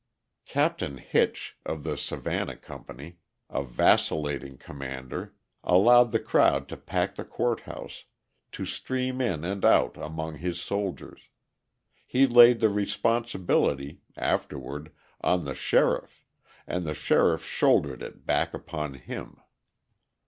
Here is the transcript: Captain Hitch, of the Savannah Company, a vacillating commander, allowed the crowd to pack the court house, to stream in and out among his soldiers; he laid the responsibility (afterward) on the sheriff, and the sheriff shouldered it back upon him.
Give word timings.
Captain 0.47 0.97
Hitch, 0.97 1.55
of 1.63 1.83
the 1.83 1.95
Savannah 1.95 2.57
Company, 2.57 3.17
a 3.51 3.63
vacillating 3.63 4.57
commander, 4.57 5.35
allowed 5.63 6.11
the 6.11 6.19
crowd 6.19 6.67
to 6.69 6.75
pack 6.75 7.13
the 7.13 7.23
court 7.23 7.59
house, 7.59 8.05
to 8.51 8.65
stream 8.65 9.21
in 9.21 9.43
and 9.45 9.63
out 9.63 9.95
among 9.97 10.37
his 10.39 10.59
soldiers; 10.59 11.29
he 12.07 12.25
laid 12.25 12.61
the 12.61 12.69
responsibility 12.69 13.99
(afterward) 14.17 14.91
on 15.23 15.43
the 15.43 15.53
sheriff, 15.53 16.25
and 16.65 16.83
the 16.83 16.95
sheriff 16.95 17.45
shouldered 17.45 18.01
it 18.01 18.25
back 18.25 18.55
upon 18.55 18.95
him. 18.95 19.37